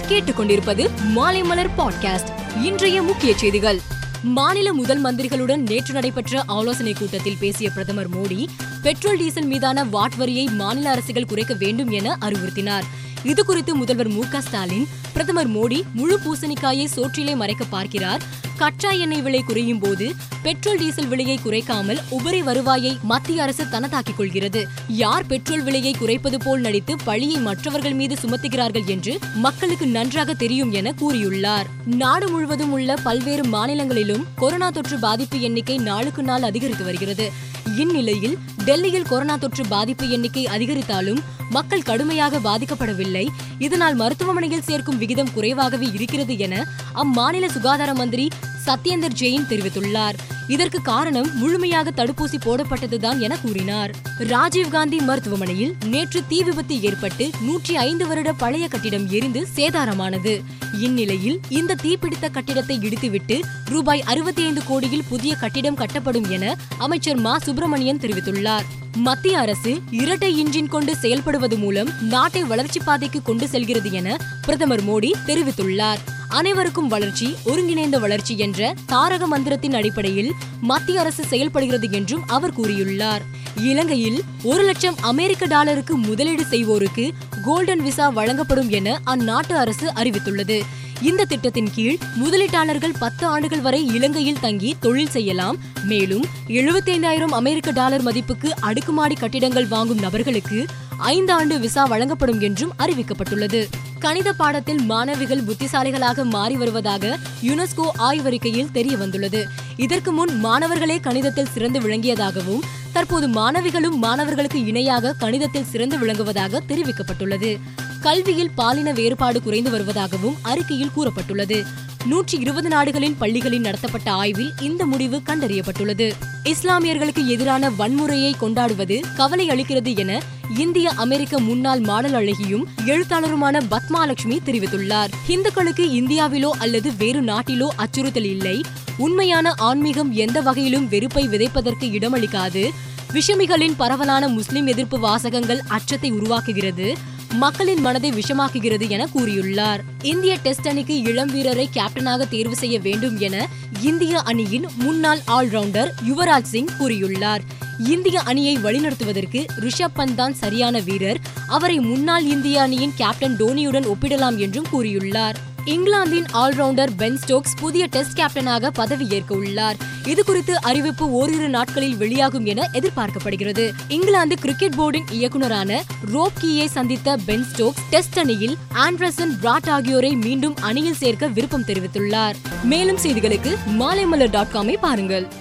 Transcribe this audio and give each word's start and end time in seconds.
நீங்கள் 0.00 0.22
கேட்டுக்கொண்டிருப்பது 0.22 0.88
மாலை 1.02 1.42
மலர் 1.42 1.70
பாட்காஸ்ட் 1.70 2.28
இன்றைய 2.62 3.02
முக்கிய 3.02 3.36
செய்திகள். 3.36 3.80
மாநில 4.22 4.72
முதல் 4.72 5.02
மந்திரிகளுடன் 5.02 5.56
நேற்று 5.56 5.92
நடைபெற்ற 5.92 6.42
ஆலோசனைக் 6.46 6.96
கூட்டத்தில் 6.98 7.36
பேசிய 7.40 7.70
பிரதமர் 7.70 8.10
மோடி 8.10 8.46
பெட்ரோல் 8.82 9.16
டீசல் 9.16 9.46
மீதான 9.46 9.84
வாட் 9.84 10.14
வரியை 10.14 10.46
மாநில 10.46 10.90
அரசுகள் 10.90 11.26
குறைக்க 11.26 11.54
வேண்டும் 11.54 11.90
என 11.90 12.18
அறிவுறுத்தினார். 12.20 12.82
இதுகுறித்து 13.24 13.72
முதல்வர் 13.72 14.08
மு 14.08 14.22
க 14.30 14.40
ஸ்டாலின் 14.40 14.88
பிரதமர் 15.12 15.50
மோடி 15.50 15.82
முழு 15.92 16.18
பூசணிக்காயை 16.24 16.86
சோற்றிலே 16.96 17.36
மறைக்க 17.36 17.64
பார்க்கிறார். 17.64 18.22
கச்சா 18.60 18.90
எண்ணெய் 18.90 19.22
விலை 19.22 19.42
குறையும் 19.42 19.78
போது 19.78 20.14
பெட்ரோல் 20.42 20.78
டீசல் 20.78 21.06
விலையை 21.06 21.38
குறைக்காமல் 21.44 22.00
உபரி 22.08 22.42
வருவாயை 22.42 22.98
மத்திய 23.02 23.42
அரசு 23.42 23.64
தனதாக்கிக் 23.64 24.16
கொள்கிறது. 24.16 24.68
யார் 24.88 25.26
பெட்ரோல் 25.26 25.62
விலையை 25.62 25.94
குறைப்பது 25.98 26.38
போல் 26.38 26.60
நடித்து 26.60 26.96
பழியை 27.04 27.36
மற்றவர்கள் 27.36 27.92
மீது 27.92 28.14
சுமத்துகிறார்கள் 28.14 28.84
என்று 28.84 29.18
மக்களுக்கு 29.34 29.86
நன்றாக 29.86 30.34
தெரியும் 30.34 30.72
என 30.72 30.94
கூறியுள்ளார். 31.00 31.64
நாடு 31.84 32.28
முழுவதும் 32.28 32.72
உள்ள 32.72 32.94
பல்வேறு 32.94 33.44
மாநிலங்களிலும் 33.44 34.26
கொரோனா 34.36 34.70
தொற்று 34.70 34.98
பாதிப்பு 34.98 35.40
எண்ணிக்கை 35.40 35.78
நாளுக்கு 35.78 36.22
நாள் 36.22 36.42
அதிகரித்து 36.42 36.84
வருகிறது. 36.84 37.32
இந்நிலையில் 37.76 38.38
டெல்லியில் 38.64 39.08
கொரோனா 39.08 39.36
தொற்று 39.36 39.64
பாதிப்பு 39.66 40.08
எண்ணிக்கை 40.08 40.44
அதிகரித்தாலும் 40.44 41.20
மக்கள் 41.50 41.82
கடுமையாக 41.82 42.38
பாதிக்கப்படவில்லை. 42.38 43.26
இதனால் 43.58 43.94
மருத்துவமனையில் 43.94 44.62
சேர்க்கும் 44.62 44.98
விகிதம் 44.98 45.32
குறைவாகவே 45.32 45.88
இருக்கிறது 45.92 46.38
என 46.38 46.64
அம்மாநில 46.94 47.48
சுகாதார 47.50 47.94
மந்திரி 47.94 48.28
சத்யேந்தர் 48.70 49.16
ஜெயின் 49.20 49.48
தெரிவித்துள்ளார். 49.48 50.14
இதற்கு 50.48 50.82
காரணம் 50.82 51.38
முழுமையாக 51.38 51.90
தடுப்பூசி 51.90 52.36
போடப்பட்டதுதான் 52.44 53.18
என 53.18 53.36
கூறினார். 53.36 53.94
ராஜீவ்காந்தி 54.18 54.98
மருத்துவமனையில் 54.98 55.74
நேற்று 55.86 56.22
தீ 56.28 56.42
விபத்து 56.42 56.80
ஏற்பட்டு 56.80 57.30
நூற்றி 57.40 57.76
ஐந்து 57.76 58.06
வருட 58.06 58.32
பழைய 58.32 58.68
கட்டிடம் 58.68 59.10
எரிந்து 59.10 59.46
சேதாரமானது. 59.56 60.42
இந்நிலையில் 60.80 61.40
இந்த 61.48 61.76
தீப்பிடித்த 61.82 62.30
கட்டிடத்தை 62.30 62.78
இடித்துவிட்டு 62.82 63.40
ரூபாய் 63.64 64.02
அறுபத்தி 64.02 64.42
ஐந்து 64.42 64.62
கோடியில் 64.64 65.04
புதிய 65.08 65.34
கட்டிடம் 65.34 65.76
கட்டப்படும் 65.76 66.28
என 66.28 66.56
அமைச்சர் 66.78 67.16
மா. 67.16 67.38
சுப்பிரமணியன் 67.38 67.98
தெரிவித்துள்ளார். 67.98 68.62
மத்திய 68.96 69.38
அரசு 69.38 69.80
இரட்டை 69.90 70.44
இன்ஜின் 70.44 70.68
கொண்டு 70.68 70.96
செயல்படுவது 71.02 71.58
மூலம் 71.58 71.88
நாட்டை 72.00 72.44
வளர்ச்சி 72.44 72.80
பாதைக்கு 72.80 73.22
கொண்டு 73.22 73.48
செல்கிறது 73.48 73.92
என 73.92 74.16
பிரதமர் 74.42 74.84
மோடி 74.84 75.12
தெரிவித்துள்ளார். 75.26 75.98
அனைவருக்கும் 76.30 76.88
வளர்ச்சி 76.88 77.34
ஒருங்கிணைந்த 77.44 77.98
வளர்ச்சி 77.98 78.38
என்ற 78.38 78.74
தாரக 78.86 79.26
மந்திரத்தின் 79.26 79.74
அடிப்படையில் 79.74 80.32
மத்திய 80.60 81.00
அரசு 81.00 81.24
செயல்படுகிறது 81.24 81.90
என்றும் 81.90 82.26
அவர் 82.26 82.54
கூறியுள்ளார். 82.60 83.20
இலங்கையில் 83.56 84.22
ஒரு 84.42 84.64
லட்சம் 84.64 84.94
அமெரிக்க 85.00 85.46
டாலருக்கு 85.46 85.96
முதலீடு 85.96 86.42
செய்வோருக்கு 86.42 87.10
கோல்டன் 87.44 87.82
விசா 87.82 88.08
வழங்கப்படும் 88.08 88.70
என 88.70 89.00
அந்நாட்டு 89.06 89.52
அரசு 89.52 89.92
அறிவித்துள்ளது. 89.92 90.60
இந்த 91.02 91.24
திட்டத்தின் 91.24 91.70
கீழ் 91.74 91.98
முதலீட்டாளர்கள் 92.24 92.94
பத்து 92.98 93.26
ஆண்டுகள் 93.26 93.60
வரை 93.60 93.86
இலங்கையில் 93.86 94.40
தங்கி 94.40 94.76
தொழில் 94.80 95.10
செய்யலாம். 95.10 95.58
மேலும் 95.84 96.24
எழுபத்தைந்தாயிரம் 96.48 97.34
அமெரிக்க 97.40 97.70
டாலர் 97.70 98.02
மதிப்புக்கு 98.02 98.50
அடுக்குமாடி 98.60 99.14
கட்டிடங்கள் 99.14 99.66
வாங்கும் 99.66 99.98
நபர்களுக்கு 99.98 100.66
ஐந்து 101.00 101.32
ஆண்டு 101.32 101.58
விசா 101.58 101.84
வழங்கப்படும் 101.84 102.40
என்றும் 102.40 102.72
அறிவிக்கப்பட்டுள்ளது. 102.78 103.68
கணித 103.98 104.32
பாடத்தில் 104.32 104.80
மாணவிகள் 104.80 105.42
புத்திசாலிகளாக 105.42 106.24
மாறி 106.24 106.56
வருவதாக 106.56 107.18
யுனெஸ்கோ 107.42 107.86
ஆய்வறிக்கையில் 107.96 108.70
தெரிய 108.72 108.96
வந்துள்ளது 108.96 109.46
இதற்கு 109.76 110.12
முன் 110.12 110.38
மாணவர்களே 110.38 110.98
கணிதத்தில் 110.98 111.50
சிறந்து 111.52 111.80
விளங்கியதாகவும் 111.80 112.60
தற்போது 112.92 113.28
மாணவிகளும் 113.28 113.96
மாணவர்களுக்கு 113.96 114.64
இணையாக 114.64 115.14
கணிதத்தில் 115.18 115.68
சிறந்து 115.70 115.98
விளங்குவதாக 115.98 116.62
தெரிவிக்கப்பட்டுள்ளது. 116.68 117.60
கல்வியில் 118.02 118.50
பாலின 118.54 118.92
வேறுபாடு 118.92 119.42
குறைந்து 119.42 119.70
வருவதாகவும் 119.70 120.36
அறிக்கையில் 120.42 120.90
கூறப்பட்டுள்ளது. 120.96 121.64
நூற்றி 122.04 122.38
இருபது 122.38 122.68
நாடுகளின் 122.68 123.16
பள்ளிகளில் 123.18 123.60
நடத்தப்பட்ட 123.60 124.10
ஆய்வில் 124.10 124.52
இந்த 124.60 124.86
முடிவு 124.86 125.22
கண்டறியப்பட்டுள்ளது. 125.26 126.12
இஸ்லாமியர்களுக்கு 126.44 127.26
எதிரான 127.26 127.70
வன்முறையை 127.70 128.36
கொண்டாடுவது 128.38 129.00
கவலை 129.16 129.48
அளிக்கிறது 129.48 129.96
என 129.96 130.22
இந்திய 130.56 130.90
அமெரிக்க 130.90 131.38
முன்னாள் 131.38 131.80
மாடல் 131.80 132.12
அழகியும் 132.12 132.64
எழுத்தாளருமான 132.86 133.60
பத்மாலட்சுமி 133.68 134.40
தெரிவித்துள்ளார். 134.46 135.08
இந்துக்களுக்கு 135.28 135.92
இந்தியாவிலோ 135.92 136.50
அல்லது 136.58 136.96
வேறு 136.96 137.22
நாட்டிலோ 137.22 137.68
அச்சுறுத்தல் 137.76 138.24
இல்லை. 138.24 138.60
உண்மையான 138.96 139.52
ஆன்மீகம் 139.56 140.12
எந்த 140.12 140.40
வகையிலும் 140.40 140.88
வெறுப்பை 140.88 141.28
விதைப்பதற்கு 141.28 141.86
இடமளிக்காது. 141.98 142.70
விஷமிகளின் 143.12 143.74
பரவலான 143.76 144.28
முஸ்லிம் 144.28 144.66
எதிர்ப்பு 144.66 144.98
வாசகங்கள் 144.98 145.60
அச்சத்தை 145.68 146.12
உருவாக்குகிறது. 146.12 146.94
மக்களின் 147.34 147.80
மனதை 147.80 148.12
விஷமாக்குகிறது 148.12 148.88
என 148.88 149.08
கூறியுள்ளார். 149.14 149.78
இந்திய 150.02 150.38
டெஸ்ட் 150.42 150.68
அணிக்கு 150.68 151.02
இளம் 151.02 151.32
வீரரை 151.32 151.68
கேப்டனாக 151.72 152.28
தேர்வு 152.28 152.56
செய்ய 152.56 152.78
வேண்டும் 152.78 153.18
என 153.18 153.48
இந்திய 153.80 154.18
அணியின் 154.18 154.66
முன்னாள் 154.76 155.18
ஆல்ரவுண்டர் 155.26 155.90
யுவராஜ் 156.08 156.42
சிங் 156.42 156.68
கூறியுள்ளார். 156.78 157.40
இந்திய 157.78 158.20
அணியை 158.20 158.56
வழிநடத்துவதற்கு 158.56 159.46
ரிஷப் 159.60 159.96
பந்த் 159.96 160.14
தான் 160.14 160.34
சரியான 160.34 160.78
வீரர். 160.78 161.20
அவரை 161.46 161.78
முன்னாள் 161.78 162.24
இந்திய 162.24 162.62
அணியின் 162.62 162.92
கேப்டன் 162.96 163.36
டோனியுடன் 163.36 163.86
ஒப்பிடலாம் 163.86 164.36
என்றும் 164.36 164.66
கூறியுள்ளார். 164.72 165.34
இங்கிலாந்தின் 165.64 166.24
ஆல்ரவுண்டர் 166.34 166.88
பென் 166.96 167.16
ஸ்டோக்ஸ் 167.16 167.54
புதிய 167.54 167.86
டெஸ்ட் 167.86 168.18
கேப்டனாக 168.18 168.66
பதவியேற்க 168.66 169.34
உள்ளார். 169.34 169.76
இது 170.06 170.24
குறித்து 170.24 170.62
அறிவிப்பு 170.62 171.10
ஓரிரு 171.10 171.48
நாட்களில் 171.48 171.96
வெளியாகும் 171.96 172.46
என 172.46 172.70
எதிர்பார்க்கப்படுகிறது. 172.72 173.72
இங்கிலாந்து 173.88 174.36
கிரிக்கெட் 174.36 174.74
போர்டின் 174.74 175.10
இயக்குநரான 175.10 175.82
ரோப் 176.12 176.38
கீயை 176.42 176.66
சந்தித்த 176.66 177.16
பென் 177.16 177.44
ஸ்டோக்ஸ் 177.44 177.82
டெஸ்ட் 177.90 178.18
அணியில் 178.18 178.56
ஆண்ட்ரசன் 178.72 179.38
பிராட் 179.40 179.68
ஆகியோரை 179.68 180.16
மீண்டும் 180.16 180.56
அணியில் 180.60 180.94
சேர்க்க 180.94 181.26
விருப்பம் 181.26 181.66
தெரிவித்துள்ளார். 181.66 182.34
மேலும் 182.62 182.98
செய்திகளுக்கு 183.02 183.56
மாலைமலர் 183.78 184.30
டாட் 184.30 184.52
காமை 184.52 184.76
பாருங்கள். 184.80 185.32